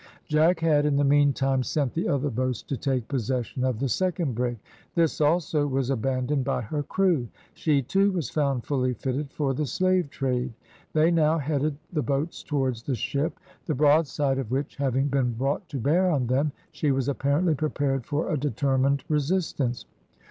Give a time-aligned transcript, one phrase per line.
[0.27, 4.33] Jack had, in the meantime, sent the other boats to take possession of the second
[4.33, 4.57] brig.
[4.95, 7.27] This also was abandoned by her crew.
[7.53, 10.53] She, too, was found fully fitted for the slave trade.
[10.93, 15.69] They now headed the boats towards the ship, the broadside of which having been brought
[15.69, 19.85] to bear on them, she was apparently prepared for a determined resistance.